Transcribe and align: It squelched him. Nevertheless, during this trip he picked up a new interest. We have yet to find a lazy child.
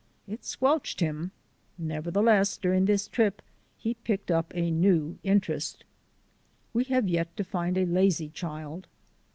It 0.27 0.43
squelched 0.43 0.99
him. 0.99 1.29
Nevertheless, 1.77 2.57
during 2.57 2.85
this 2.85 3.07
trip 3.07 3.39
he 3.77 3.93
picked 3.93 4.31
up 4.31 4.51
a 4.55 4.71
new 4.71 5.19
interest. 5.21 5.83
We 6.73 6.85
have 6.85 7.07
yet 7.07 7.37
to 7.37 7.43
find 7.43 7.77
a 7.77 7.85
lazy 7.85 8.29
child. 8.29 8.87